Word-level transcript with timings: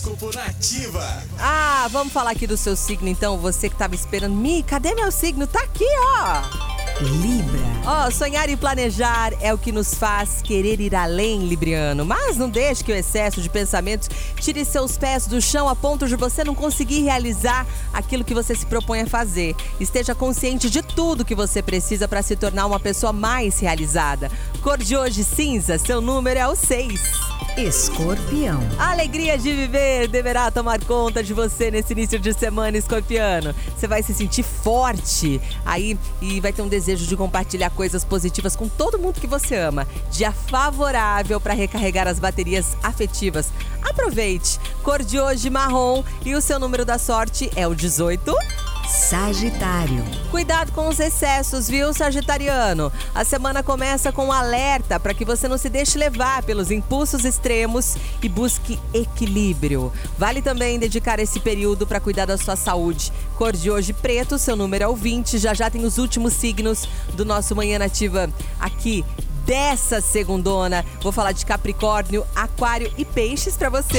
Horóscopo 0.00 0.34
Nativa. 0.34 1.22
Ah, 1.38 1.86
vamos 1.90 2.12
falar 2.12 2.30
aqui 2.30 2.46
do 2.46 2.56
seu 2.56 2.74
signo 2.74 3.08
então. 3.08 3.36
Você 3.38 3.68
que 3.68 3.76
tava 3.76 3.94
esperando. 3.94 4.34
Mi, 4.34 4.62
cadê 4.62 4.94
meu 4.94 5.10
signo? 5.12 5.46
Tá 5.46 5.62
aqui, 5.62 5.84
ó. 6.16 6.40
Libra. 7.02 7.60
Ó, 7.84 8.06
oh, 8.06 8.10
sonhar 8.10 8.48
e 8.48 8.56
planejar 8.56 9.32
é 9.40 9.52
o 9.52 9.58
que 9.58 9.72
nos 9.72 9.94
faz 9.94 10.40
querer 10.42 10.80
ir 10.80 10.94
além, 10.94 11.46
Libriano. 11.46 12.04
Mas 12.04 12.36
não 12.36 12.48
deixe 12.48 12.82
que 12.82 12.92
o 12.92 12.94
excesso 12.94 13.42
de 13.42 13.50
pensamentos 13.50 14.08
tire 14.36 14.64
seus 14.64 14.96
pés 14.96 15.26
do 15.26 15.40
chão 15.40 15.68
a 15.68 15.76
ponto 15.76 16.06
de 16.06 16.16
você 16.16 16.44
não 16.44 16.54
conseguir 16.54 17.02
realizar 17.02 17.66
aquilo 17.92 18.24
que 18.24 18.34
você 18.34 18.54
se 18.54 18.64
propõe 18.64 19.02
a 19.02 19.06
fazer. 19.06 19.54
Esteja 19.78 20.14
consciente 20.14 20.70
de 20.70 20.82
tudo 20.82 21.24
que 21.24 21.34
você 21.34 21.62
precisa 21.62 22.08
para 22.08 22.22
se 22.22 22.36
tornar 22.36 22.66
uma 22.66 22.80
pessoa 22.80 23.12
mais 23.12 23.58
realizada. 23.58 24.30
Cor 24.62 24.78
de 24.78 24.96
hoje 24.96 25.24
cinza, 25.24 25.78
seu 25.78 26.00
número 26.00 26.38
é 26.38 26.48
o 26.48 26.56
6. 26.56 27.29
Escorpião. 27.56 28.60
A 28.78 28.92
alegria 28.92 29.36
de 29.36 29.52
viver 29.52 30.08
deverá 30.08 30.50
tomar 30.50 30.82
conta 30.84 31.22
de 31.22 31.34
você 31.34 31.70
nesse 31.70 31.92
início 31.92 32.18
de 32.18 32.32
semana, 32.32 32.78
escorpiano. 32.78 33.54
Você 33.76 33.86
vai 33.86 34.02
se 34.02 34.14
sentir 34.14 34.42
forte 34.42 35.40
aí 35.64 35.98
e 36.20 36.40
vai 36.40 36.52
ter 36.52 36.62
um 36.62 36.68
desejo 36.68 37.06
de 37.06 37.16
compartilhar 37.16 37.70
coisas 37.70 38.04
positivas 38.04 38.56
com 38.56 38.68
todo 38.68 38.98
mundo 38.98 39.20
que 39.20 39.26
você 39.26 39.56
ama. 39.56 39.86
Dia 40.10 40.32
favorável 40.32 41.40
para 41.40 41.54
recarregar 41.54 42.08
as 42.08 42.18
baterias 42.18 42.76
afetivas. 42.82 43.50
Aproveite! 43.82 44.58
Cor 44.82 45.02
de 45.02 45.20
hoje 45.20 45.50
marrom 45.50 46.02
e 46.24 46.34
o 46.34 46.40
seu 46.40 46.58
número 46.58 46.84
da 46.84 46.98
sorte 46.98 47.50
é 47.54 47.66
o 47.66 47.74
18. 47.74 48.34
Sagitário. 48.90 50.04
Cuidado 50.32 50.72
com 50.72 50.88
os 50.88 50.98
excessos, 50.98 51.68
viu, 51.68 51.94
Sagitariano? 51.94 52.92
A 53.14 53.24
semana 53.24 53.62
começa 53.62 54.10
com 54.10 54.26
um 54.26 54.32
alerta 54.32 54.98
para 54.98 55.14
que 55.14 55.24
você 55.24 55.46
não 55.46 55.56
se 55.56 55.68
deixe 55.68 55.96
levar 55.96 56.42
pelos 56.42 56.72
impulsos 56.72 57.24
extremos 57.24 57.96
e 58.20 58.28
busque 58.28 58.80
equilíbrio. 58.92 59.92
Vale 60.18 60.42
também 60.42 60.76
dedicar 60.76 61.20
esse 61.20 61.38
período 61.38 61.86
para 61.86 62.00
cuidar 62.00 62.26
da 62.26 62.36
sua 62.36 62.56
saúde. 62.56 63.12
Cor 63.36 63.52
de 63.52 63.70
hoje 63.70 63.92
preto, 63.92 64.36
seu 64.38 64.56
número 64.56 64.82
é 64.82 64.88
o 64.88 64.96
20. 64.96 65.38
Já 65.38 65.54
já 65.54 65.70
tem 65.70 65.84
os 65.84 65.96
últimos 65.96 66.32
signos 66.32 66.88
do 67.14 67.24
nosso 67.24 67.54
Manhã 67.54 67.78
Nativa 67.78 68.28
aqui 68.58 69.04
dessa 69.46 70.00
segundona. 70.00 70.84
Vou 71.00 71.12
falar 71.12 71.32
de 71.32 71.44
Capricórnio, 71.46 72.24
Aquário 72.34 72.92
e 72.98 73.04
Peixes 73.04 73.56
para 73.56 73.68
você. 73.68 73.98